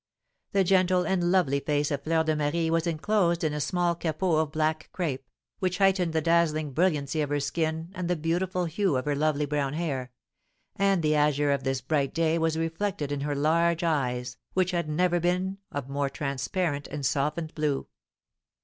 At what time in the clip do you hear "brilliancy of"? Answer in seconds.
6.71-7.29